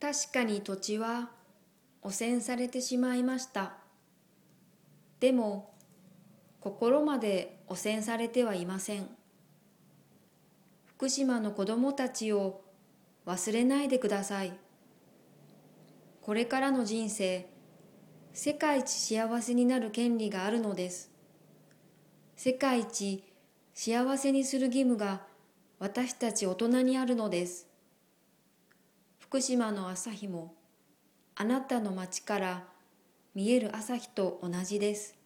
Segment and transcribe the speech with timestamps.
[0.00, 1.30] 確かに土地は
[2.02, 3.74] 汚染されてしまいました。
[5.20, 5.74] でも、
[6.60, 9.08] 心まで汚染されてはいません。
[10.86, 12.62] 福島の子供たちを
[13.26, 14.52] 忘れないでください。
[16.22, 17.46] これからの人生、
[18.32, 21.10] 世界一幸せになる権利があるのです。
[22.36, 23.24] 世界一
[23.74, 25.22] 幸せにする義務が
[25.78, 27.69] 私たち大人にあるのです。
[29.30, 30.56] 福島の朝日も
[31.36, 32.64] あなたの町から
[33.32, 35.19] 見える朝日と同じです。